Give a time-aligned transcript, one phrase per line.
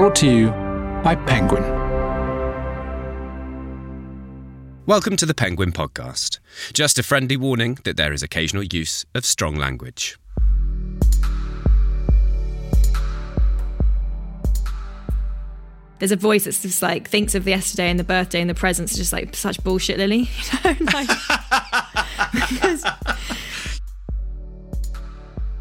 [0.00, 0.48] Brought to you
[1.04, 1.62] by Penguin.
[4.86, 6.38] Welcome to the Penguin Podcast.
[6.72, 10.18] Just a friendly warning that there is occasional use of strong language.
[15.98, 18.54] there's a voice that's just like thinks of the yesterday and the birthday and the
[18.54, 20.20] presents just like such bullshit lily
[20.64, 21.10] you know like,
[22.32, 22.86] because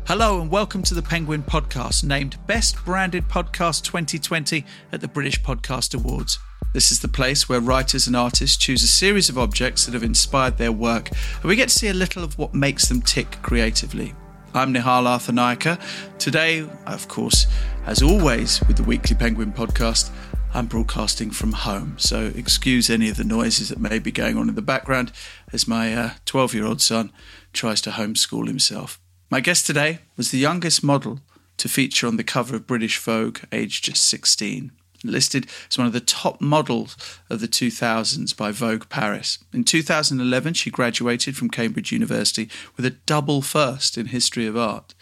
[0.09, 5.39] Hello and welcome to the Penguin Podcast, named Best Branded Podcast 2020 at the British
[5.43, 6.39] Podcast Awards.
[6.73, 10.01] This is the place where writers and artists choose a series of objects that have
[10.01, 13.37] inspired their work, and we get to see a little of what makes them tick
[13.43, 14.15] creatively.
[14.55, 15.79] I'm Nihal Arthanayake.
[16.17, 17.45] Today, of course,
[17.85, 20.09] as always with the Weekly Penguin Podcast,
[20.55, 24.49] I'm broadcasting from home, so excuse any of the noises that may be going on
[24.49, 25.11] in the background
[25.53, 27.11] as my 12 uh, year old son
[27.53, 28.99] tries to homeschool himself.
[29.31, 31.19] My guest today was the youngest model
[31.57, 34.71] to feature on the cover of British Vogue, aged just 16.
[35.03, 36.97] Listed as one of the top models
[37.29, 39.37] of the 2000s by Vogue Paris.
[39.53, 44.95] In 2011, she graduated from Cambridge University with a double first in history of art.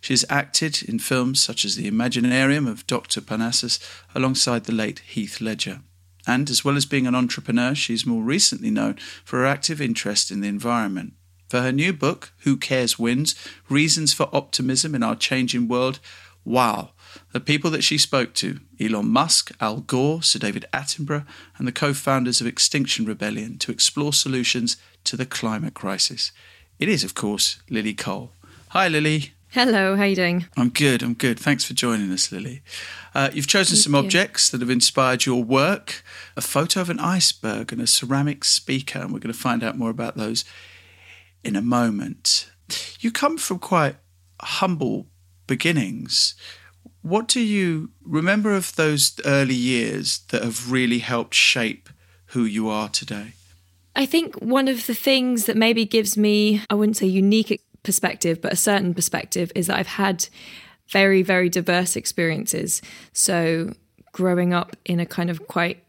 [0.00, 3.20] She has acted in films such as The Imaginarium of Dr.
[3.20, 3.78] Parnassus
[4.12, 5.82] alongside the late Heath Ledger.
[6.26, 9.80] And as well as being an entrepreneur, she is more recently known for her active
[9.80, 11.14] interest in the environment.
[11.48, 13.34] For her new book, Who Cares Wins
[13.70, 15.98] Reasons for Optimism in Our Changing World,
[16.44, 16.90] wow,
[17.32, 21.26] the people that she spoke to Elon Musk, Al Gore, Sir David Attenborough,
[21.56, 26.32] and the co founders of Extinction Rebellion to explore solutions to the climate crisis.
[26.78, 28.30] It is, of course, Lily Cole.
[28.68, 29.32] Hi, Lily.
[29.52, 30.44] Hello, how are you doing?
[30.58, 31.38] I'm good, I'm good.
[31.38, 32.60] Thanks for joining us, Lily.
[33.14, 34.00] Uh, you've chosen Thank some you.
[34.00, 36.04] objects that have inspired your work
[36.36, 39.78] a photo of an iceberg and a ceramic speaker, and we're going to find out
[39.78, 40.44] more about those
[41.44, 42.50] in a moment.
[43.00, 43.96] You come from quite
[44.40, 45.08] humble
[45.46, 46.34] beginnings.
[47.02, 51.88] What do you remember of those early years that have really helped shape
[52.26, 53.32] who you are today?
[53.96, 58.40] I think one of the things that maybe gives me, I wouldn't say unique perspective,
[58.40, 60.28] but a certain perspective is that I've had
[60.88, 62.80] very, very diverse experiences.
[63.12, 63.72] So,
[64.12, 65.82] growing up in a kind of quite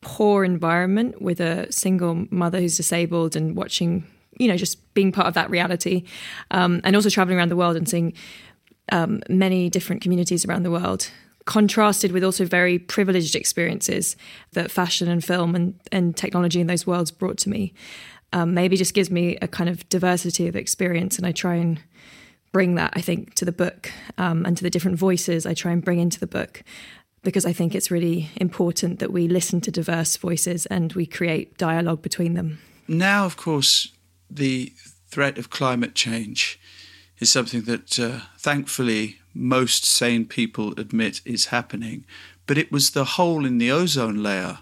[0.00, 4.06] poor environment with a single mother who's disabled and watching,
[4.38, 6.04] you know, just being part of that reality,
[6.50, 8.12] um, and also traveling around the world and seeing
[8.92, 11.10] um, many different communities around the world.
[11.44, 14.16] Contrasted with also very privileged experiences
[14.52, 17.74] that fashion and film and, and technology in those worlds brought to me
[18.34, 21.16] um, maybe just gives me a kind of diversity of experience.
[21.16, 21.80] And I try and
[22.52, 25.70] bring that, I think, to the book um, and to the different voices I try
[25.70, 26.62] and bring into the book
[27.22, 31.56] because I think it's really important that we listen to diverse voices and we create
[31.56, 32.58] dialogue between them.
[32.86, 33.93] Now, of course,
[34.30, 34.72] the
[35.08, 36.58] threat of climate change
[37.18, 42.04] is something that uh, thankfully most sane people admit is happening.
[42.46, 44.58] But it was the hole in the ozone layer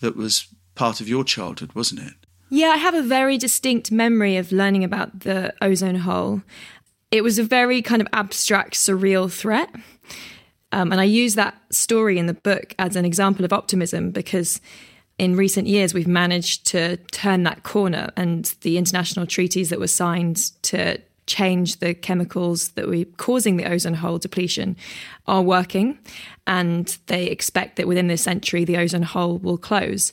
[0.00, 2.14] that was part of your childhood, wasn't it?
[2.48, 6.42] Yeah, I have a very distinct memory of learning about the ozone hole.
[7.10, 9.70] It was a very kind of abstract, surreal threat.
[10.72, 14.60] Um, and I use that story in the book as an example of optimism because
[15.18, 19.86] in recent years we've managed to turn that corner and the international treaties that were
[19.86, 24.76] signed to change the chemicals that were causing the ozone hole depletion
[25.26, 25.98] are working
[26.46, 30.12] and they expect that within this century the ozone hole will close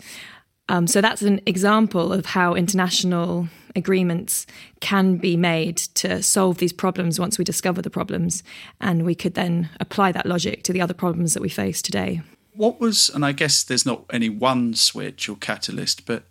[0.69, 4.46] um, so that's an example of how international agreements
[4.80, 8.44] can be made to solve these problems once we discover the problems.
[8.80, 12.22] And we could then apply that logic to the other problems that we face today.
[12.56, 16.24] What was, and I guess there's not any one switch or catalyst, but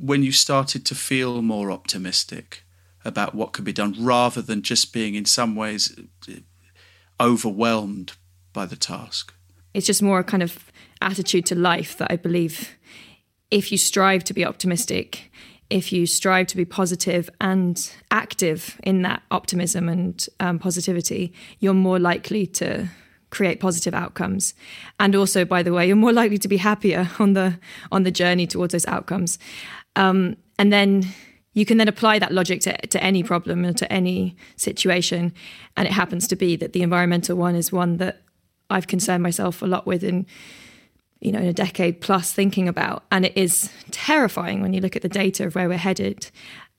[0.00, 2.64] when you started to feel more optimistic
[3.04, 5.96] about what could be done rather than just being in some ways
[7.20, 8.12] overwhelmed
[8.52, 9.34] by the task?
[9.74, 12.76] It's just more a kind of attitude to life that I believe
[13.50, 15.30] if you strive to be optimistic,
[15.70, 21.74] if you strive to be positive and active in that optimism and um, positivity, you're
[21.74, 22.88] more likely to
[23.34, 24.54] create positive outcomes.
[24.98, 27.58] And also, by the way, you're more likely to be happier on the
[27.92, 29.38] on the journey towards those outcomes.
[29.96, 31.06] Um, and then
[31.52, 35.32] you can then apply that logic to, to any problem and to any situation.
[35.76, 38.22] And it happens to be that the environmental one is one that
[38.70, 40.26] I've concerned myself a lot with in
[41.20, 43.04] you know, in a decade plus thinking about.
[43.10, 46.30] And it is terrifying when you look at the data of where we're headed.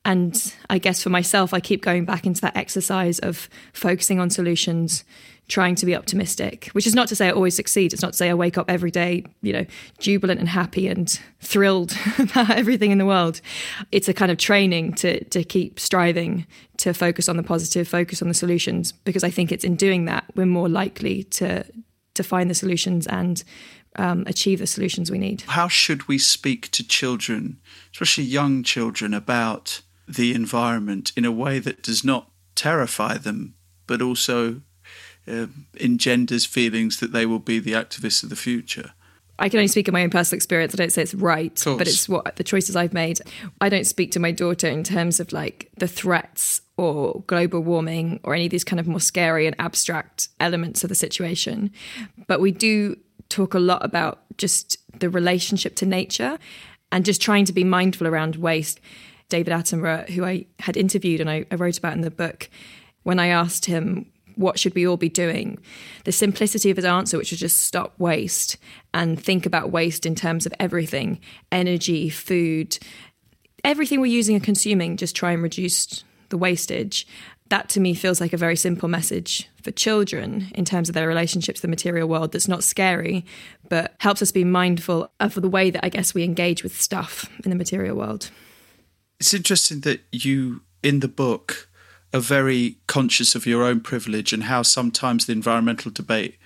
[0.06, 4.30] And I guess for myself, I keep going back into that exercise of focusing on
[4.30, 5.04] solutions,
[5.48, 7.92] trying to be optimistic, which is not to say I always succeed.
[7.92, 9.66] It's not to say I wake up every day, you know,
[9.98, 11.10] jubilant and happy and
[11.42, 13.42] thrilled about everything in the world.
[13.92, 16.46] It's a kind of training to, to keep striving
[16.78, 20.06] to focus on the positive, focus on the solutions, because I think it's in doing
[20.06, 21.66] that we're more likely to
[22.14, 23.44] to find the solutions and
[23.98, 25.44] um, achieve the solutions we need.
[25.48, 27.60] How should we speak to children,
[27.92, 33.56] especially young children, about the environment in a way that does not terrify them,
[33.88, 34.62] but also
[35.28, 35.48] uh,
[35.80, 38.92] engenders feelings that they will be the activists of the future?
[39.38, 40.74] I can only speak in my own personal experience.
[40.74, 43.20] I don't say it's right, but it's what the choices I've made.
[43.60, 48.22] I don't speak to my daughter in terms of like the threats or global warming
[48.24, 51.72] or any of these kind of more scary and abstract elements of the situation.
[52.28, 52.98] But we do
[53.28, 56.38] talk a lot about just the relationship to nature
[56.92, 58.80] and just trying to be mindful around waste.
[59.30, 62.50] David Attenborough, who I had interviewed and I, I wrote about in the book,
[63.04, 65.58] when I asked him what should we all be doing?
[66.04, 68.58] The simplicity of his answer, which was just stop waste
[68.94, 71.20] and think about waste in terms of everything
[71.52, 72.78] energy, food,
[73.64, 77.08] everything we're using and consuming, just try and reduce the wastage.
[77.50, 81.08] That to me feels like a very simple message for children in terms of their
[81.08, 83.26] relationship to the material world that's not scary,
[83.70, 87.30] but helps us be mindful of the way that I guess we engage with stuff
[87.44, 88.32] in the material world.
[89.20, 91.70] It's interesting that you, in the book,
[92.14, 96.38] are very conscious of your own privilege and how sometimes the environmental debate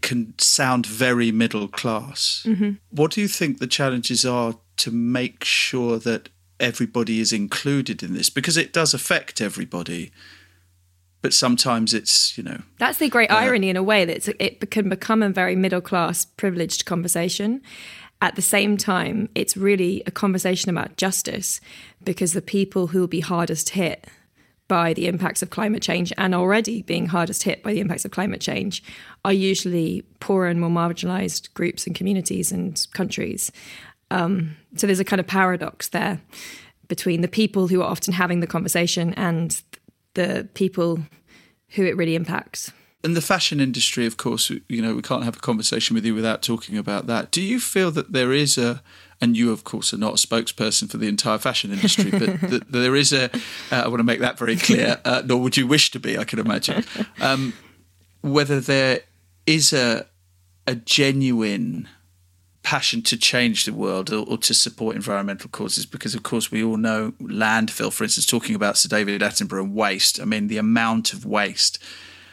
[0.00, 2.44] can sound very middle class.
[2.46, 2.72] Mm-hmm.
[2.90, 6.28] What do you think the challenges are to make sure that
[6.60, 8.30] everybody is included in this?
[8.30, 10.12] Because it does affect everybody.
[11.20, 12.62] But sometimes it's, you know.
[12.78, 15.80] That's the great uh, irony in a way that it can become a very middle
[15.80, 17.62] class, privileged conversation.
[18.22, 21.60] At the same time, it's really a conversation about justice
[22.04, 24.06] because the people who will be hardest hit
[24.68, 28.12] by the impacts of climate change and already being hardest hit by the impacts of
[28.12, 28.80] climate change
[29.24, 33.50] are usually poorer and more marginalized groups and communities and countries.
[34.12, 36.20] Um, so there's a kind of paradox there
[36.86, 39.60] between the people who are often having the conversation and
[40.14, 41.00] the people
[41.70, 42.70] who it really impacts.
[43.04, 46.14] And the fashion industry, of course, you know, we can't have a conversation with you
[46.14, 47.32] without talking about that.
[47.32, 48.82] Do you feel that there is a
[49.22, 52.62] and you, of course, are not a spokesperson for the entire fashion industry, but th-
[52.68, 53.30] there is a.
[53.70, 56.18] Uh, I want to make that very clear, uh, nor would you wish to be,
[56.18, 56.84] I can imagine.
[57.20, 57.52] Um,
[58.22, 59.02] whether there
[59.46, 60.06] is a,
[60.66, 61.88] a genuine
[62.64, 66.62] passion to change the world or, or, to support environmental causes because of course we
[66.62, 70.58] all know landfill for instance talking about sir david attenborough and waste i mean the
[70.58, 71.82] amount of waste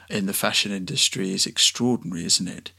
[0.09, 2.71] in the fashion industry is extraordinary isn't it?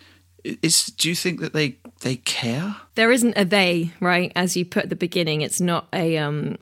[0.44, 2.76] is do you think that they they care?
[2.94, 4.32] There isn't a they right?
[4.34, 6.56] As you put at the beginning it's not a um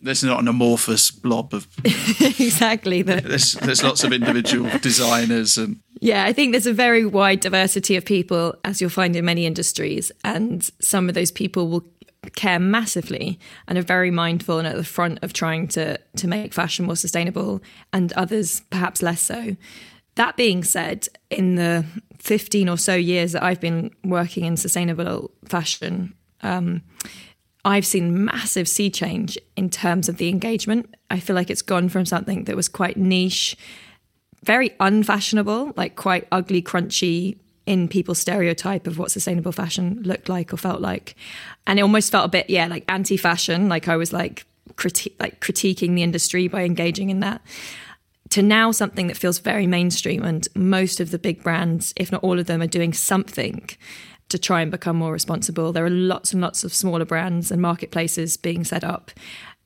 [0.00, 3.20] there's not an amorphous blob of exactly the...
[3.20, 7.96] there's there's lots of individual designers and yeah i think there's a very wide diversity
[7.96, 11.84] of people as you'll find in many industries and some of those people will
[12.34, 16.52] care massively and are very mindful and at the front of trying to to make
[16.52, 17.62] fashion more sustainable
[17.92, 19.56] and others perhaps less so
[20.18, 21.84] that being said in the
[22.18, 26.12] 15 or so years that I've been working in sustainable fashion,
[26.42, 26.82] um,
[27.64, 30.94] I've seen massive sea change in terms of the engagement.
[31.08, 33.56] I feel like it's gone from something that was quite niche,
[34.42, 37.38] very unfashionable, like quite ugly, crunchy
[37.68, 41.14] in people's stereotype of what sustainable fashion looked like or felt like.
[41.66, 43.68] And it almost felt a bit, yeah, like anti fashion.
[43.68, 47.42] Like I was like, criti- like critiquing the industry by engaging in that
[48.30, 52.22] to now something that feels very mainstream and most of the big brands if not
[52.22, 53.68] all of them are doing something
[54.28, 57.62] to try and become more responsible there are lots and lots of smaller brands and
[57.62, 59.10] marketplaces being set up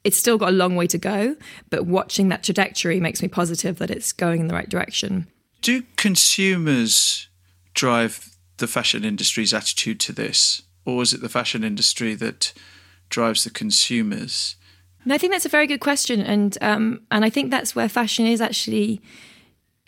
[0.04, 1.36] it's still got a long way to go
[1.70, 5.26] but watching that trajectory makes me positive that it's going in the right direction
[5.60, 7.28] do consumers
[7.74, 10.62] drive the fashion industry's attitude to this?
[10.84, 12.52] Or is it the fashion industry that
[13.08, 14.56] drives the consumers?
[15.04, 17.88] No, I think that's a very good question, and um, and I think that's where
[17.88, 19.00] fashion is actually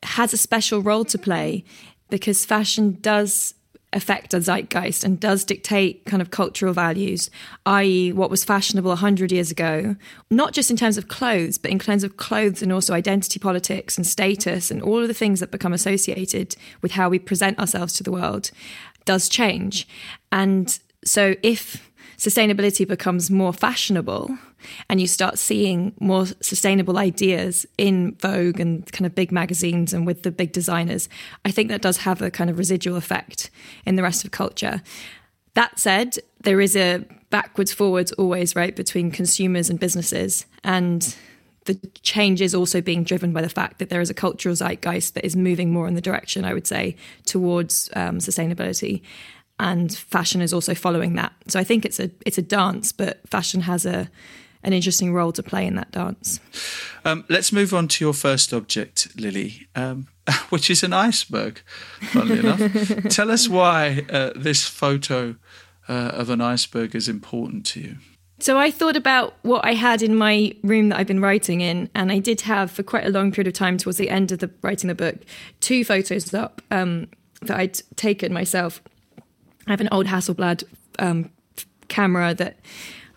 [0.03, 1.65] has a special role to play
[2.11, 3.55] because fashion does
[3.95, 7.31] affect a zeitgeist and does dictate kind of cultural values,
[7.67, 9.97] i.e., what was fashionable 100 years ago,
[10.31, 13.97] not just in terms of clothes, but in terms of clothes and also identity politics
[13.97, 17.93] and status and all of the things that become associated with how we present ourselves
[17.95, 18.51] to the world,
[19.05, 19.87] does change.
[20.33, 24.37] And so if sustainability becomes more fashionable
[24.89, 30.07] and you start seeing more sustainable ideas in Vogue and kind of big magazines and
[30.07, 31.09] with the big designers,
[31.45, 33.51] I think that does have a kind of residual effect
[33.85, 34.83] in the rest of culture.
[35.55, 40.47] That said, there is a backwards forwards always, right, between consumers and businesses.
[40.63, 41.15] And
[41.65, 45.15] the change is also being driven by the fact that there is a cultural zeitgeist
[45.15, 49.03] that is moving more in the direction, I would say, towards um, sustainability
[49.59, 51.33] and fashion is also following that.
[51.49, 54.09] So I think it's a it's a dance, but fashion has a
[54.63, 56.41] an interesting role to play in that dance.
[57.05, 59.69] Um, let's move on to your first object, Lily.
[59.75, 60.09] Um,
[60.49, 61.61] which is an iceberg,
[62.01, 63.09] funnily enough.
[63.11, 65.37] Tell us why uh, this photo
[65.89, 67.97] uh, of an iceberg is important to you.
[68.41, 71.89] So I thought about what I had in my room that I've been writing in,
[71.95, 74.41] and I did have for quite a long period of time towards the end of
[74.41, 75.17] the writing the book
[75.61, 77.09] two photos up um,
[77.43, 78.83] that I'd taken myself.
[79.67, 80.65] I have an old Hasselblad
[80.99, 81.31] um,
[81.89, 82.59] camera that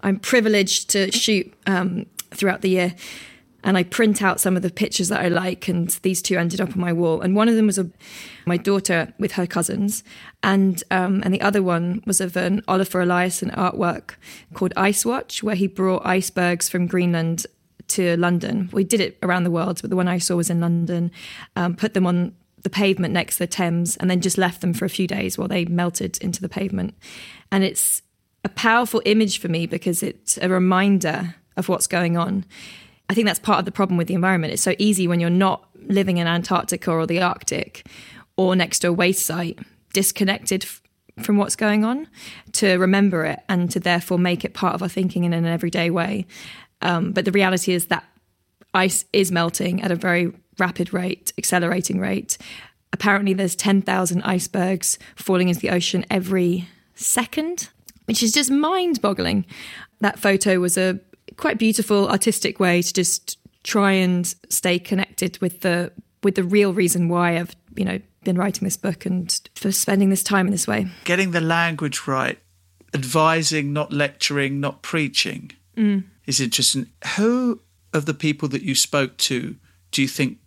[0.03, 2.95] I'm privileged to shoot um, throughout the year,
[3.63, 6.61] and I print out some of the pictures that I like, and these two ended
[6.61, 7.21] up on my wall.
[7.21, 7.91] And one of them was of
[8.45, 10.03] my daughter with her cousins,
[10.43, 14.15] and um, and the other one was of an Olafur Eliasson artwork
[14.53, 17.45] called Ice Watch, where he brought icebergs from Greenland
[17.89, 18.69] to London.
[18.71, 21.11] We did it around the world, but the one I saw was in London.
[21.55, 22.35] Um, put them on
[22.67, 25.37] the pavement next to the Thames, and then just left them for a few days
[25.37, 26.93] while they melted into the pavement.
[27.51, 28.01] And it's
[28.43, 32.45] a powerful image for me because it's a reminder of what's going on
[33.09, 34.53] I think that's part of the problem with the environment.
[34.53, 37.87] It's so easy when you're not living in Antarctica or the Arctic
[38.35, 39.59] or next to a waste site,
[39.93, 40.81] disconnected f-
[41.21, 42.07] from what's going on,
[42.53, 45.89] to remember it and to therefore make it part of our thinking in an everyday
[45.89, 46.25] way.
[46.81, 48.03] Um, but the reality is that
[48.73, 52.37] ice is melting at a very rapid rate, accelerating rate.
[52.93, 57.69] Apparently, there's 10,000 icebergs falling into the ocean every second,
[58.05, 59.45] which is just mind boggling.
[59.99, 60.99] That photo was a
[61.37, 65.91] quite beautiful artistic way to just try and stay connected with the
[66.23, 70.09] with the real reason why I've you know been writing this book and for spending
[70.09, 70.87] this time in this way.
[71.03, 72.39] Getting the language right,
[72.93, 76.03] advising, not lecturing, not preaching, mm.
[76.25, 76.87] is interesting.
[77.15, 77.61] Who
[77.93, 79.55] of the people that you spoke to
[79.91, 80.39] do you think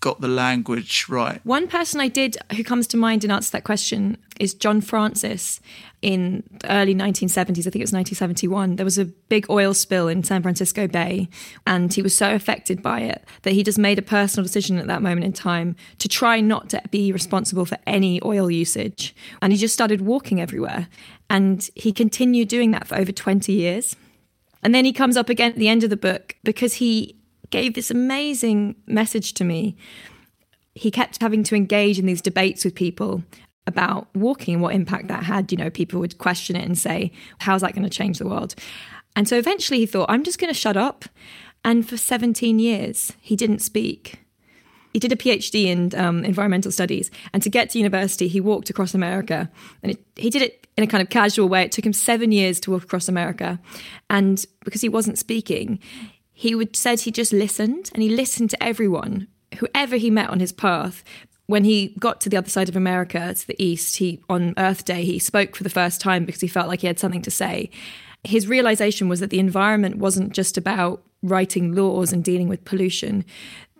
[0.00, 1.40] got the language right?
[1.44, 4.80] One person I did who comes to mind in answer to that question is John
[4.80, 5.60] Francis
[6.00, 7.40] in the early 1970s.
[7.40, 8.76] I think it was 1971.
[8.76, 11.28] There was a big oil spill in San Francisco Bay,
[11.66, 14.86] and he was so affected by it that he just made a personal decision at
[14.86, 19.14] that moment in time to try not to be responsible for any oil usage.
[19.42, 20.88] And he just started walking everywhere.
[21.28, 23.94] And he continued doing that for over 20 years.
[24.62, 27.19] And then he comes up again at the end of the book because he
[27.50, 29.76] gave this amazing message to me.
[30.74, 33.22] He kept having to engage in these debates with people
[33.66, 35.52] about walking and what impact that had.
[35.52, 38.54] You know, people would question it and say, how's that going to change the world?
[39.16, 41.04] And so eventually he thought, I'm just going to shut up.
[41.64, 44.20] And for 17 years, he didn't speak.
[44.92, 47.10] He did a PhD in um, environmental studies.
[47.32, 49.50] And to get to university, he walked across America.
[49.82, 51.62] And it, he did it in a kind of casual way.
[51.62, 53.60] It took him seven years to walk across America.
[54.08, 55.78] And because he wasn't speaking,
[56.40, 59.28] he would said he just listened and he listened to everyone,
[59.58, 61.04] whoever he met on his path.
[61.44, 64.86] When he got to the other side of America, to the east, he on Earth
[64.86, 67.30] Day he spoke for the first time because he felt like he had something to
[67.30, 67.68] say.
[68.24, 73.26] His realization was that the environment wasn't just about writing laws and dealing with pollution.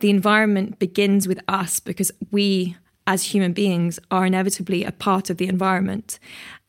[0.01, 2.77] The environment begins with us because we
[3.11, 6.21] as human beings are inevitably a part of the environment.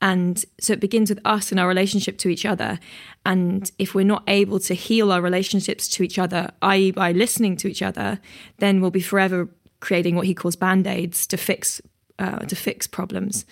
[0.02, 2.80] And so it begins with us and our relationship to each other.
[3.28, 7.58] And if we're not able to heal our relationships to each other, i.e., by listening
[7.58, 8.20] to each other,
[8.58, 9.50] then we'll be forever
[9.82, 11.80] creating what he calls band aids to fix
[12.18, 13.46] uh, to fix problems.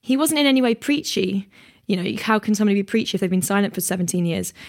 [0.00, 1.48] He wasn't in any way preachy.
[1.88, 4.54] You know, how can somebody be preachy if they've been silent for 17 years?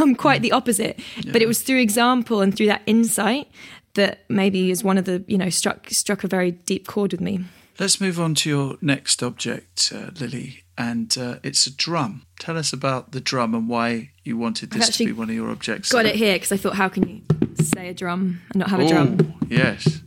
[0.00, 1.00] Um, quite the opposite.
[1.16, 1.32] Yeah.
[1.32, 3.48] But it was through example and through that insight
[3.94, 7.20] that maybe is one of the you know struck struck a very deep chord with
[7.20, 7.44] me.
[7.78, 12.26] Let's move on to your next object, uh, Lily, and uh, it's a drum.
[12.38, 15.50] Tell us about the drum and why you wanted this to be one of your
[15.50, 15.90] objects.
[15.90, 17.22] Got it here because I thought, how can you
[17.64, 19.34] say a drum and not have a drum?
[19.48, 20.00] Yes.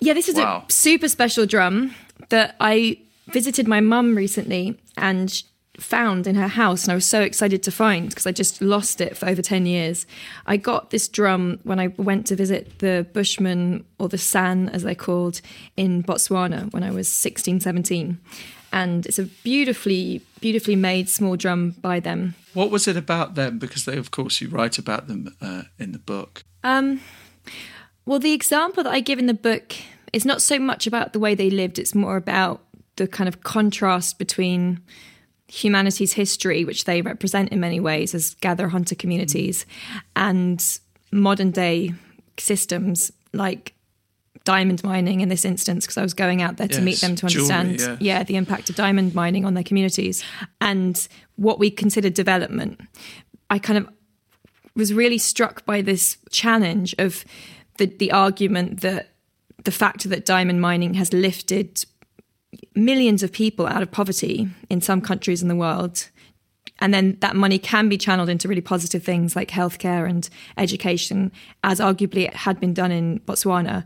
[0.00, 0.64] Yeah, this is wow.
[0.68, 1.94] a super special drum
[2.28, 5.42] that I visited my mum recently, and
[5.78, 9.00] found in her house and I was so excited to find because I just lost
[9.00, 10.06] it for over 10 years.
[10.46, 14.82] I got this drum when I went to visit the Bushmen or the San as
[14.82, 15.40] they're called
[15.76, 18.18] in Botswana when I was 16, 17.
[18.72, 22.34] And it's a beautifully, beautifully made small drum by them.
[22.54, 23.58] What was it about them?
[23.58, 26.42] Because they, of course, you write about them uh, in the book.
[26.64, 27.00] Um,
[28.04, 29.74] well, the example that I give in the book
[30.12, 32.62] is not so much about the way they lived, it's more about
[32.96, 34.80] the kind of contrast between
[35.48, 39.66] humanity's history, which they represent in many ways as gather hunter communities,
[40.14, 40.78] and
[41.10, 41.94] modern day
[42.38, 43.74] systems like
[44.44, 47.16] diamond mining in this instance because I was going out there to yes, meet them
[47.16, 48.18] to understand jewelry, yeah.
[48.18, 50.24] yeah the impact of diamond mining on their communities
[50.60, 52.80] and what we consider development
[53.50, 53.88] I kind of
[54.74, 57.26] was really struck by this challenge of
[57.76, 59.10] the the argument that
[59.64, 61.84] the fact that diamond mining has lifted
[62.74, 66.08] millions of people out of poverty in some countries in the world.
[66.80, 71.32] And then that money can be channeled into really positive things like healthcare and education,
[71.64, 73.84] as arguably it had been done in Botswana.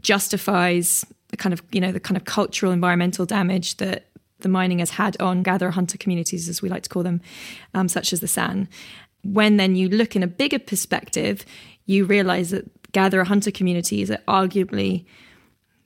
[0.00, 4.06] justifies the kind of you know the kind of cultural environmental damage that
[4.40, 7.20] the mining has had on gatherer hunter communities, as we like to call them,
[7.74, 8.68] um, such as the San.
[9.22, 11.44] When then you look in a bigger perspective,
[11.86, 15.04] you realize that gatherer hunter communities are arguably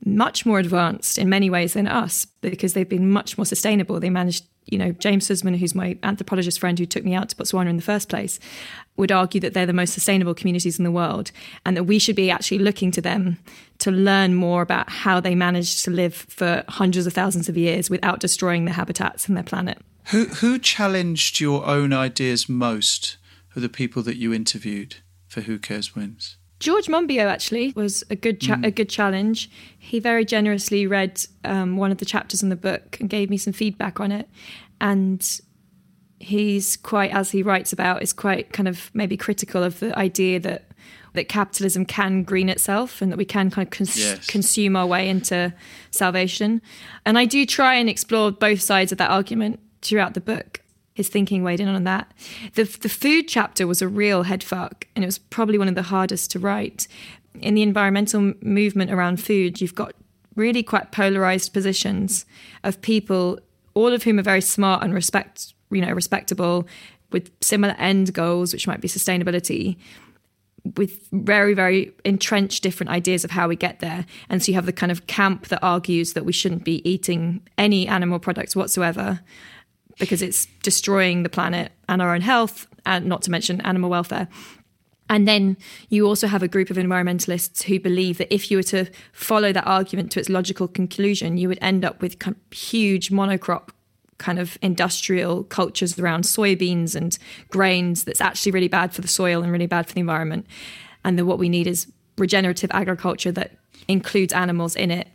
[0.05, 3.99] much more advanced in many ways than us because they've been much more sustainable.
[3.99, 7.37] They managed, you know, James Suzman, who's my anthropologist friend who took me out to
[7.37, 8.39] Botswana in the first place,
[8.97, 11.33] would argue that they're the most sustainable communities in the world
[11.65, 13.39] and that we should be actually looking to them
[13.79, 17.91] to learn more about how they managed to live for hundreds of thousands of years
[17.91, 19.79] without destroying their habitats and their planet.
[20.11, 23.17] Who who challenged your own ideas most
[23.57, 26.37] of the people that you interviewed for Who Cares Wins?
[26.59, 28.67] George Monbiot actually was a good cha- mm.
[28.67, 29.51] a good challenge.
[29.79, 33.37] He very generously read um, one of the chapters in the book and gave me
[33.37, 34.29] some feedback on it.
[34.81, 35.41] And
[36.19, 40.41] he's quite, as he writes about, is quite kind of maybe critical of the idea
[40.41, 40.71] that
[41.13, 44.27] that capitalism can green itself and that we can kind of cons- yes.
[44.27, 45.53] consume our way into
[45.91, 46.61] salvation.
[47.05, 50.61] And I do try and explore both sides of that argument throughout the book
[50.97, 52.11] his thinking weighed in on that.
[52.55, 55.83] The, the food chapter was a real headfuck, and it was probably one of the
[55.83, 56.89] hardest to write.
[57.35, 59.93] In the environmental movement around food, you've got
[60.37, 62.25] really quite polarized positions
[62.65, 63.39] of people,
[63.75, 66.67] all of whom are very smart and respect, you know, respectable,
[67.13, 69.77] with similar end goals, which might be sustainability,
[70.79, 74.07] with very, very entrenched different ideas of how we get there.
[74.31, 77.43] And so you have the kind of camp that argues that we shouldn't be eating
[77.59, 79.21] any animal products whatsoever
[79.99, 84.29] because it's destroying the planet and our own health, and not to mention animal welfare.
[85.09, 85.57] And then
[85.89, 89.53] you also have a group of environmentalists who believe that if you were to follow
[89.53, 92.17] that argument to its logical conclusion, you would end up with
[92.53, 93.71] huge monocrop
[94.19, 97.19] kind of industrial cultures around soybeans and
[97.51, 100.47] grains that's actually really bad for the soil and really bad for the environment.
[101.05, 101.87] And that what we need is
[102.19, 103.53] regenerative agriculture that
[103.89, 105.09] includes animals in it,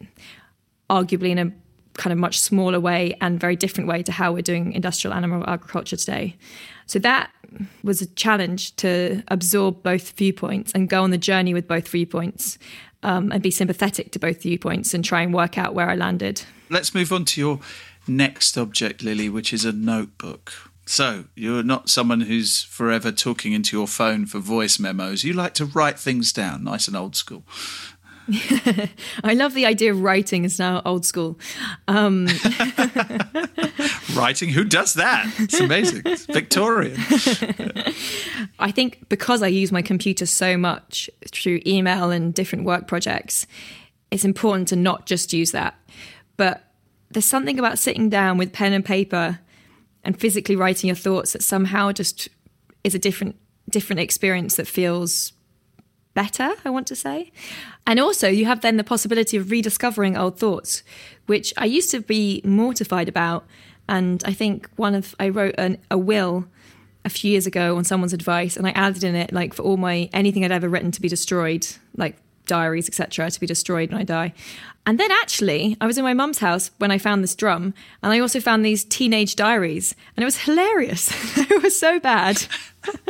[0.89, 1.51] arguably in a
[1.93, 5.44] kind of much smaller way and very different way to how we're doing industrial animal
[5.48, 6.35] agriculture today.
[6.85, 7.31] So that
[7.83, 12.57] was a challenge to absorb both viewpoints and go on the journey with both viewpoints
[13.03, 16.44] um, and be sympathetic to both viewpoints and try and work out where I landed.
[16.70, 17.59] Let's move on to your
[18.07, 20.53] next object, Lily, which is a notebook.
[20.85, 25.24] So, you're not someone who's forever talking into your phone for voice memos.
[25.24, 27.44] You like to write things down, nice and old school.
[29.24, 31.40] I love the idea of writing is now old school.
[31.88, 32.27] Um,
[34.16, 34.50] writing?
[34.50, 35.31] Who does that?
[35.40, 36.03] It's amazing.
[36.05, 36.96] It's Victorian.
[38.60, 43.48] I think because I use my computer so much through email and different work projects,
[44.12, 45.75] it's important to not just use that.
[46.38, 46.64] But
[47.10, 49.40] there's something about sitting down with pen and paper
[50.03, 52.29] and physically writing your thoughts that somehow just
[52.84, 53.36] is a different
[53.70, 55.34] different experience that feels
[56.13, 57.31] better, I want to say.
[57.85, 60.83] And also, you have then the possibility of rediscovering old thoughts,
[61.25, 63.45] which I used to be mortified about.
[63.87, 66.45] And I think one of, I wrote an, a will
[67.03, 69.77] a few years ago on someone's advice, and I added in it, like, for all
[69.77, 72.17] my, anything I'd ever written to be destroyed, like
[72.51, 74.33] diaries, etc., to be destroyed when I die.
[74.85, 78.11] And then actually, I was in my mum's house when I found this drum, and
[78.11, 81.11] I also found these teenage diaries, and it was hilarious.
[81.37, 82.44] it was so bad.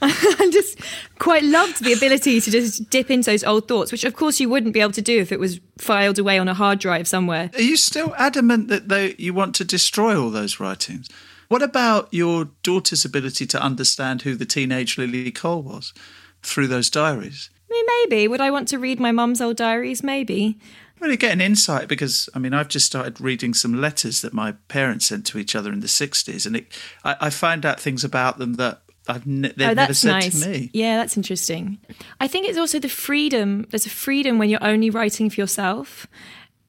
[0.00, 0.78] I just
[1.18, 4.48] quite loved the ability to just dip into those old thoughts, which of course you
[4.48, 7.50] wouldn't be able to do if it was filed away on a hard drive somewhere.
[7.54, 11.08] Are you still adamant that you want to destroy all those writings?
[11.48, 15.94] What about your daughter's ability to understand who the teenage Lily Cole was
[16.42, 17.48] through those diaries?
[17.70, 18.28] Maybe.
[18.28, 20.02] Would I want to read my mum's old diaries?
[20.02, 20.58] Maybe.
[21.00, 24.52] You get an insight because I mean I've just started reading some letters that my
[24.66, 26.66] parents sent to each other in the '60s, and it,
[27.04, 30.40] I, I find out things about them that I've ne- they've oh, never said nice.
[30.42, 30.70] to me.
[30.72, 31.78] Yeah, that's interesting.
[32.20, 33.66] I think it's also the freedom.
[33.70, 36.06] There's a freedom when you're only writing for yourself,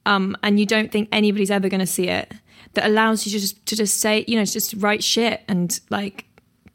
[0.06, 2.32] um, and you don't think anybody's ever going to see it.
[2.74, 6.26] That allows you to just to just say, you know, just write shit and like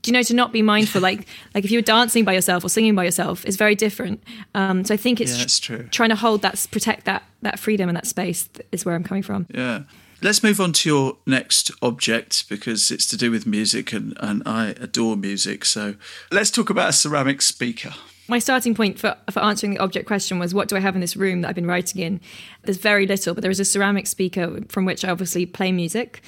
[0.06, 2.68] you know to not be mindful like like if you were dancing by yourself or
[2.68, 4.22] singing by yourself is very different
[4.54, 5.88] um, so i think it's yeah, that's true.
[5.90, 9.22] trying to hold that protect that that freedom and that space is where i'm coming
[9.22, 9.82] from yeah
[10.22, 14.42] let's move on to your next object because it's to do with music and, and
[14.46, 15.94] i adore music so
[16.30, 17.92] let's talk about a ceramic speaker
[18.26, 21.00] my starting point for, for answering the object question was what do I have in
[21.00, 22.20] this room that I've been writing in?
[22.62, 26.22] There's very little, but there is a ceramic speaker from which I obviously play music.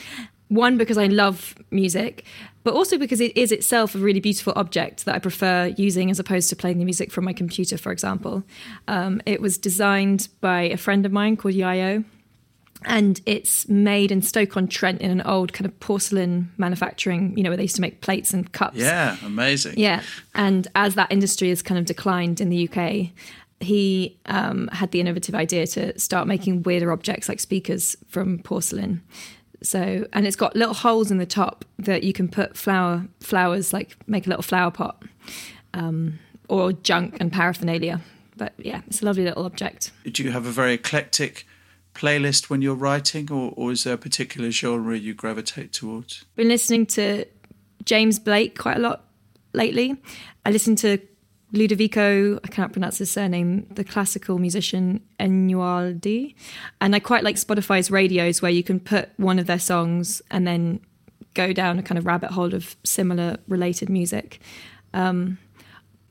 [0.49, 2.25] One, because I love music,
[2.67, 6.19] but also because it is itself a really beautiful object that I prefer using as
[6.19, 8.43] opposed to playing the music from my computer, for example.
[8.89, 12.05] Um, it was designed by a friend of mine called Yayo,
[12.85, 17.45] and it's made in Stoke on Trent in an old kind of porcelain manufacturing, you
[17.45, 18.79] know, where they used to make plates and cups.
[18.79, 19.75] Yeah, amazing.
[19.77, 20.03] Yeah,
[20.35, 23.13] and as that industry has kind of declined in the UK,
[23.61, 29.03] he um, had the innovative idea to start making weirder objects like speakers from porcelain.
[29.67, 33.73] So, and it's got little holes in the top that you can put flower flowers,
[33.73, 35.03] like make a little flower pot,
[35.75, 38.01] um, or junk and paraphernalia.
[38.37, 39.91] But yeah, it's a lovely little object.
[40.05, 41.49] Do you have a very eclectic
[41.95, 46.25] playlist when you're writing, or, or is there a particular genre you gravitate towards?
[46.37, 47.25] Been listening to
[47.85, 49.03] James Blake quite a lot
[49.53, 49.97] lately.
[50.45, 50.99] I listen to
[51.53, 56.35] Ludovico, I cannot pronounce his surname, the classical musician Einaudi.
[56.81, 60.47] And I quite like Spotify's radios where you can put one of their songs and
[60.47, 60.81] then
[61.35, 64.41] go down a kind of rabbit hole of similar related music.
[64.93, 65.39] Um,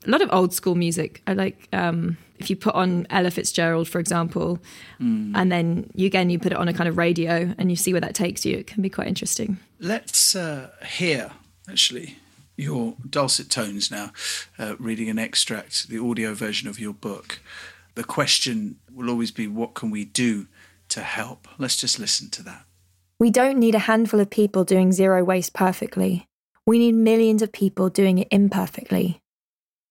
[0.05, 1.21] a lot of old school music.
[1.27, 4.59] I like um, if you put on Ella Fitzgerald, for example,
[5.01, 5.31] mm.
[5.35, 7.91] and then you again you put it on a kind of radio and you see
[7.91, 8.57] where that takes you.
[8.57, 9.57] It can be quite interesting.
[9.79, 11.31] Let's uh, hear
[11.67, 12.17] actually
[12.57, 14.11] your dulcet tones now,
[14.57, 17.39] uh, reading an extract, the audio version of your book.
[17.95, 20.47] The question will always be what can we do
[20.89, 21.47] to help?
[21.57, 22.65] Let's just listen to that.
[23.19, 26.27] We don't need a handful of people doing zero waste perfectly.
[26.65, 29.21] We need millions of people doing it imperfectly.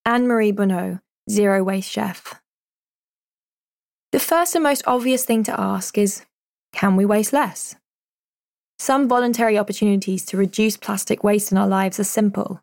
[0.05, 1.00] Anne Marie Bonneau,
[1.31, 2.35] Zero Waste Chef.
[4.12, 6.24] The first and most obvious thing to ask is
[6.72, 7.77] can we waste less?
[8.84, 12.60] Some voluntary opportunities to reduce plastic waste in our lives are simple.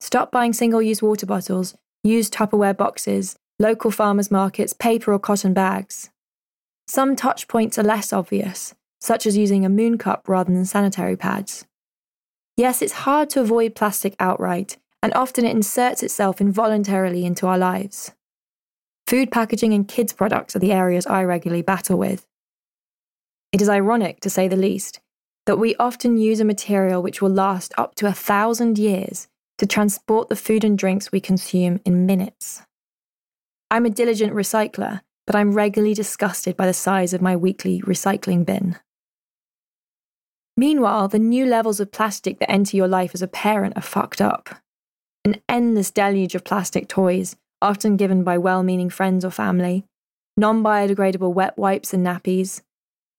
[0.00, 5.54] Stop buying single use water bottles, use Tupperware boxes, local farmers markets, paper or cotton
[5.54, 6.10] bags.
[6.86, 11.16] Some touch points are less obvious, such as using a moon cup rather than sanitary
[11.16, 11.64] pads.
[12.58, 17.56] Yes, it's hard to avoid plastic outright, and often it inserts itself involuntarily into our
[17.56, 18.12] lives.
[19.06, 22.26] Food packaging and kids' products are the areas I regularly battle with.
[23.52, 25.00] It is ironic, to say the least,
[25.46, 29.28] that we often use a material which will last up to a thousand years
[29.58, 32.62] to transport the food and drinks we consume in minutes.
[33.70, 38.44] I'm a diligent recycler, but I'm regularly disgusted by the size of my weekly recycling
[38.44, 38.76] bin.
[40.56, 44.20] Meanwhile, the new levels of plastic that enter your life as a parent are fucked
[44.20, 44.56] up.
[45.24, 49.84] An endless deluge of plastic toys, often given by well meaning friends or family,
[50.36, 52.62] non biodegradable wet wipes and nappies,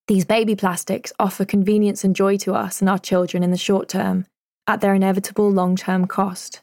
[0.08, 3.88] these baby plastics offer convenience and joy to us and our children in the short
[3.88, 4.26] term,
[4.66, 6.62] at their inevitable long term cost.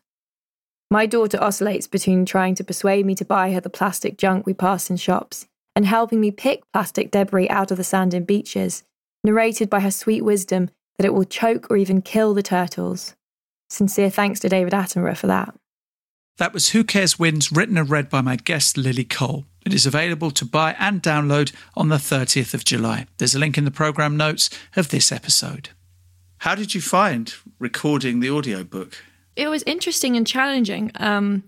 [0.91, 4.53] My daughter oscillates between trying to persuade me to buy her the plastic junk we
[4.53, 8.84] pass in shops and helping me pick plastic debris out of the sand in beaches,
[9.23, 13.15] narrated by her sweet wisdom that it will choke or even kill the turtles.
[13.69, 15.55] Sincere thanks to David Attenborough for that.
[16.38, 19.45] That was Who Cares Wins, written and read by my guest Lily Cole.
[19.65, 23.08] It is available to buy and download on the 30th of July.
[23.17, 25.69] There's a link in the programme notes of this episode.
[26.39, 28.95] How did you find recording the audiobook?
[29.36, 30.91] It was interesting and challenging.
[30.97, 31.43] Um,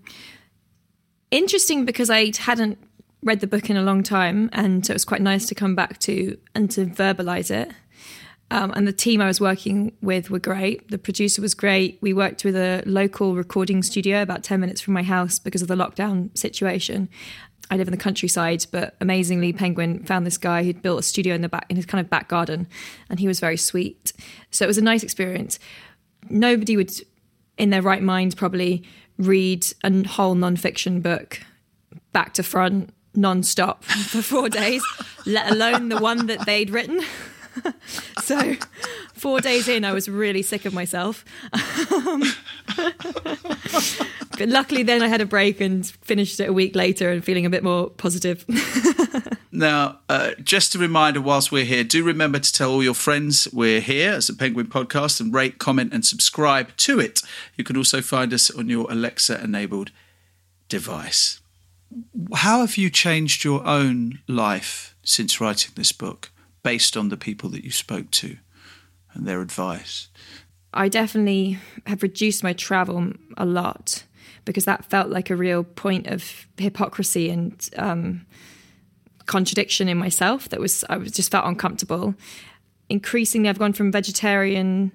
[1.30, 2.78] interesting because I hadn't
[3.22, 5.76] read the book in a long time, and so it was quite nice to come
[5.76, 7.70] back to and to verbalise it.
[8.50, 10.90] Um, and the team I was working with were great.
[10.90, 11.98] The producer was great.
[12.00, 15.68] We worked with a local recording studio about 10 minutes from my house because of
[15.68, 17.10] the lockdown situation.
[17.70, 21.34] I live in the countryside, but amazingly, Penguin found this guy who'd built a studio
[21.34, 22.66] in the back in his kind of back garden,
[23.10, 24.12] and he was very sweet.
[24.50, 25.58] So it was a nice experience.
[26.30, 26.92] Nobody would,
[27.58, 28.84] in their right mind, probably
[29.18, 31.40] read a whole non-fiction book
[32.12, 34.82] back to front non-stop for four days,
[35.26, 37.02] let alone the one that they'd written.
[38.22, 38.54] so
[39.12, 41.24] four days in, I was really sick of myself.
[41.90, 42.22] Um,
[44.38, 47.44] but luckily, then I had a break and finished it a week later and feeling
[47.44, 48.44] a bit more positive.
[49.52, 53.48] now, uh, just a reminder whilst we're here, do remember to tell all your friends
[53.52, 57.22] we're here as a Penguin podcast and rate, comment, and subscribe to it.
[57.56, 59.90] You can also find us on your Alexa enabled
[60.68, 61.40] device.
[62.34, 66.30] How have you changed your own life since writing this book?
[66.62, 68.36] based on the people that you spoke to
[69.14, 70.08] and their advice?
[70.74, 74.04] I definitely have reduced my travel a lot
[74.48, 78.26] because that felt like a real point of hypocrisy and um,
[79.26, 80.48] contradiction in myself.
[80.48, 82.14] That was I was just felt uncomfortable.
[82.88, 84.92] Increasingly, I've gone from vegetarian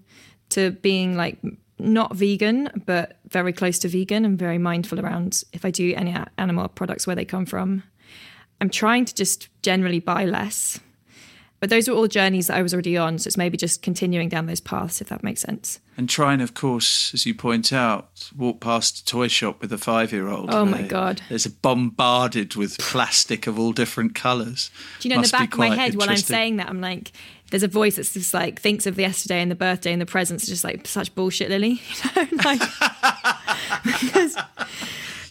[0.49, 1.37] to being like
[1.79, 6.15] not vegan, but very close to vegan and very mindful around if I do any
[6.37, 7.83] animal products where they come from.
[8.61, 10.79] I'm trying to just generally buy less
[11.63, 13.17] but those were all journeys that I was already on.
[13.17, 15.79] So it's maybe just continuing down those paths, if that makes sense.
[15.95, 19.77] And trying, of course, as you point out, walk past a toy shop with a
[19.77, 20.53] five year old.
[20.53, 21.21] Oh my God.
[21.29, 24.71] There's bombarded with plastic of all different colours.
[24.99, 26.81] Do you know, Must in the back of my head, while I'm saying that, I'm
[26.81, 27.13] like,
[27.49, 30.05] there's a voice that's just like thinks of the yesterday and the birthday and the
[30.05, 31.81] presents, just like such bullshit, Lily.
[32.17, 32.59] You know, like
[33.85, 34.37] because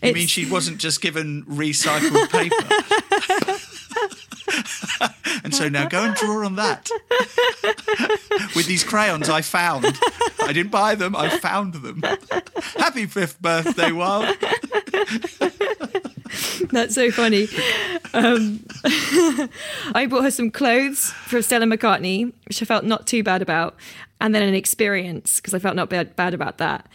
[0.02, 3.11] You mean she wasn't just given recycled paper?
[5.44, 6.88] and so now go and draw on that
[8.56, 9.86] with these crayons I found.
[10.42, 12.02] I didn't buy them, I found them.
[12.76, 14.36] Happy fifth birthday, Wilde.
[16.70, 17.48] That's so funny.
[18.14, 18.64] Um,
[19.94, 23.76] I bought her some clothes for Stella McCartney, which I felt not too bad about,
[24.20, 26.88] and then an experience because I felt not bad, bad about that.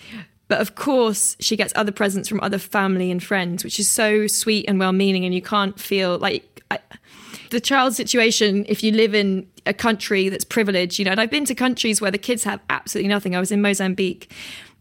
[0.47, 4.27] But of course, she gets other presents from other family and friends, which is so
[4.27, 5.25] sweet and well meaning.
[5.25, 6.63] And you can't feel like
[7.49, 11.31] the child situation, if you live in a country that's privileged, you know, and I've
[11.31, 13.35] been to countries where the kids have absolutely nothing.
[13.35, 14.31] I was in Mozambique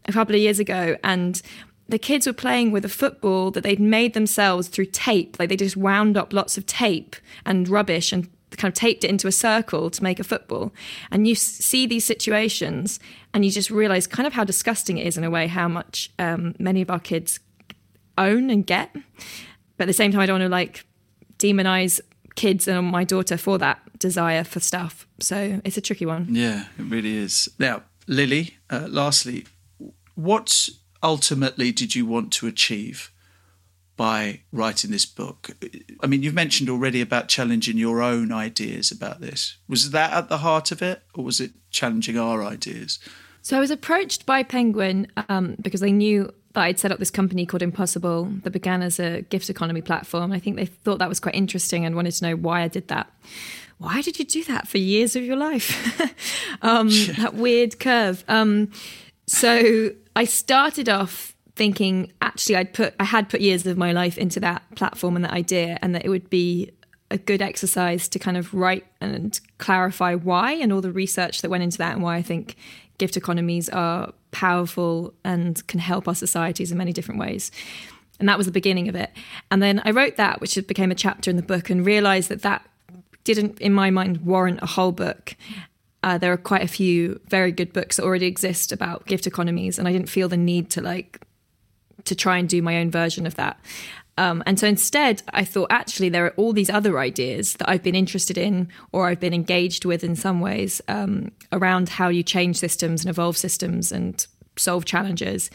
[0.05, 1.41] a couple of years ago and
[1.89, 5.37] the kids were playing with a football that they'd made themselves through tape.
[5.39, 9.09] Like they just wound up lots of tape and rubbish and kind of taped it
[9.09, 10.73] into a circle to make a football.
[11.11, 12.99] And you see these situations
[13.33, 16.11] and you just realize kind of how disgusting it is in a way, how much
[16.19, 17.39] um, many of our kids
[18.17, 18.93] own and get.
[19.77, 20.85] But at the same time, I don't want to like
[21.37, 22.01] demonize
[22.37, 25.05] kids and my daughter for that desire for stuff.
[25.19, 26.27] So it's a tricky one.
[26.29, 27.49] Yeah, it really is.
[27.59, 29.45] Now, Lily, uh, lastly,
[30.15, 30.69] what
[31.03, 33.11] ultimately did you want to achieve
[33.97, 35.49] by writing this book?
[36.01, 39.57] I mean, you've mentioned already about challenging your own ideas about this.
[39.67, 42.99] Was that at the heart of it, or was it challenging our ideas?
[43.41, 47.11] So I was approached by Penguin um, because they knew that I'd set up this
[47.11, 50.31] company called Impossible that began as a gift economy platform.
[50.31, 52.87] I think they thought that was quite interesting and wanted to know why I did
[52.87, 53.13] that.
[53.77, 56.01] Why did you do that for years of your life?
[56.63, 56.89] um,
[57.19, 58.23] that weird curve.
[58.27, 58.71] Um,
[59.27, 64.17] so I started off thinking actually I'd put I had put years of my life
[64.17, 66.71] into that platform and that idea and that it would be
[67.11, 71.49] a good exercise to kind of write and clarify why and all the research that
[71.49, 72.55] went into that and why I think
[72.97, 77.49] gift economies are powerful and can help our societies in many different ways.
[78.19, 79.09] And that was the beginning of it.
[79.49, 82.43] And then I wrote that, which became a chapter in the book, and realized that
[82.43, 82.61] that
[83.23, 85.35] didn't, in my mind, warrant a whole book.
[86.03, 89.79] Uh, there are quite a few very good books that already exist about gift economies,
[89.79, 91.19] and I didn't feel the need to like
[92.05, 93.59] to try and do my own version of that.
[94.17, 97.83] Um, and so instead, I thought actually there are all these other ideas that I've
[97.83, 102.23] been interested in or I've been engaged with in some ways um, around how you
[102.23, 104.25] change systems and evolve systems and
[104.57, 105.51] solve challenges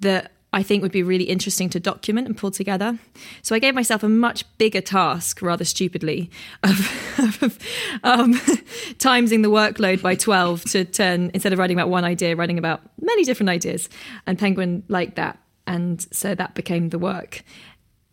[0.00, 2.96] that I think would be really interesting to document and pull together.
[3.42, 6.30] So I gave myself a much bigger task, rather stupidly,
[6.62, 7.58] of, of
[8.04, 8.34] um,
[8.98, 12.82] timesing the workload by 12 to turn, instead of writing about one idea, writing about
[13.00, 13.88] many different ideas.
[14.28, 15.40] And Penguin liked that.
[15.66, 17.42] And so that became the work.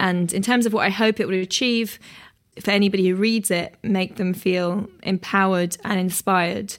[0.02, 2.00] And in terms of what I hope it would achieve,
[2.60, 6.78] for anybody who reads it, make them feel empowered and inspired.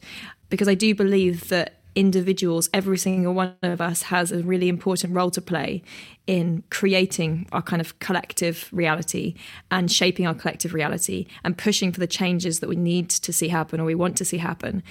[0.51, 5.15] Because I do believe that individuals, every single one of us has a really important
[5.15, 5.85] role to play
[6.27, 9.35] in creating our kind of collective reality
[9.71, 13.49] and shaping our collective reality and pushing for the changes that we need to see
[13.49, 14.83] happen or we want to see happen.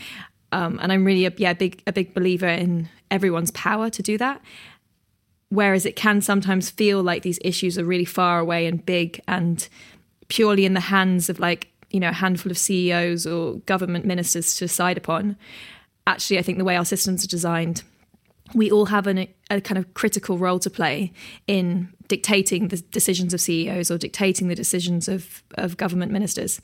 [0.54, 4.18] Um, and I'm really a, yeah big a big believer in everyone's power to do
[4.20, 4.42] that.
[5.52, 9.68] Whereas it can sometimes feel like these issues are really far away and big and
[10.28, 14.56] purely in the hands of like you know a handful of CEOs or government ministers
[14.56, 15.36] to decide upon
[16.08, 17.84] actually, I think the way our systems are designed,
[18.54, 21.14] we all have an, a kind of critical role to play
[21.48, 26.60] in dictating the decisions of CEOs or dictating the decisions of, of government ministers.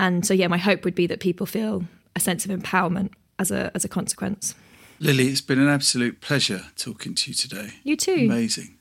[0.00, 1.84] And so, yeah, my hope would be that people feel
[2.16, 4.54] a sense of empowerment as a, as a consequence.
[5.00, 7.74] Lily, it's been an absolute pleasure talking to you today.
[7.84, 8.26] You too.
[8.28, 8.76] Amazing.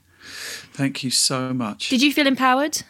[0.74, 1.90] Thank you so much.
[1.90, 2.84] Did you feel empowered?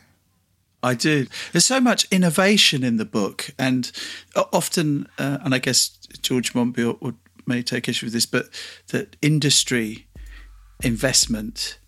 [0.82, 1.30] I did.
[1.52, 3.92] There's so much innovation in the book, and
[4.54, 5.90] often, uh, and I guess
[6.22, 8.50] George Monbiot would may take issue with this, but
[8.90, 10.08] that industry
[10.84, 11.80] investment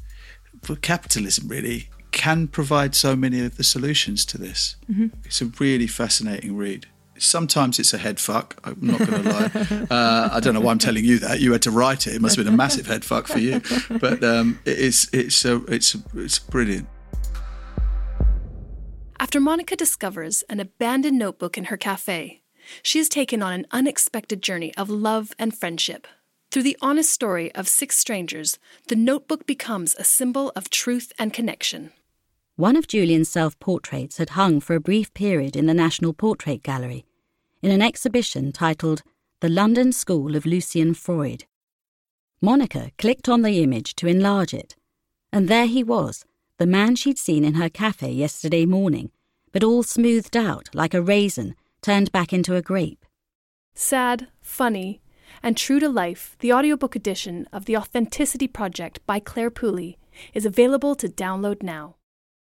[0.62, 4.75] for capitalism really can provide so many of the solutions to this.
[4.89, 5.08] Mm-hmm.
[5.25, 6.88] It's a really fascinating read.
[7.20, 8.58] Sometimes it's a head fuck.
[8.64, 9.50] I'm not going to lie.
[9.90, 11.40] Uh, I don't know why I'm telling you that.
[11.40, 12.16] You had to write it.
[12.16, 13.62] It must have been a massive head fuck for you.
[13.90, 15.10] But um, it is.
[15.12, 15.66] It's so.
[15.68, 16.88] It's it's brilliant.
[19.20, 22.42] After Monica discovers an abandoned notebook in her cafe,
[22.84, 26.08] she is taken on an unexpected journey of love and friendship.
[26.52, 31.34] Through the honest story of six strangers, the notebook becomes a symbol of truth and
[31.34, 31.92] connection.
[32.56, 36.64] One of Julian's self portraits had hung for a brief period in the National Portrait
[36.64, 37.06] Gallery,
[37.62, 39.04] in an exhibition titled
[39.41, 41.45] The London School of Lucian Freud.
[42.41, 44.76] Monica clicked on the image to enlarge it,
[45.34, 46.26] and there he was,
[46.58, 49.12] the man she'd seen in her cafe yesterday morning,
[49.52, 53.06] but all smoothed out like a raisin turned back into a grape.
[53.74, 55.02] Sad, funny,
[55.43, 59.98] and true to life, the audiobook edition of The Authenticity Project by Claire Pooley
[60.34, 61.95] is available to download now.